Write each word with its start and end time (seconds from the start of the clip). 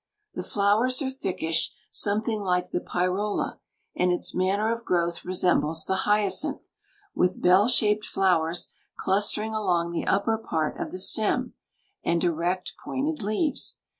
The 0.33 0.41
flowers 0.41 0.99
are 1.03 1.11
thickish, 1.11 1.71
something 1.91 2.41
like 2.41 2.71
the 2.71 2.79
pyrola, 2.79 3.59
and 3.95 4.11
its 4.11 4.33
manner 4.33 4.71
of 4.71 4.83
growth 4.83 5.23
resembles 5.23 5.85
the 5.85 5.93
hyacinth, 6.09 6.69
with 7.13 7.39
bell 7.39 7.67
shaped 7.67 8.05
flowers 8.07 8.73
clustering 8.97 9.53
along 9.53 9.91
the 9.91 10.07
upper 10.07 10.39
part 10.39 10.79
of 10.79 10.91
the 10.91 10.97
stem, 10.97 11.53
and 12.03 12.23
erect, 12.23 12.73
pointed 12.83 13.21
leaves. 13.21 13.77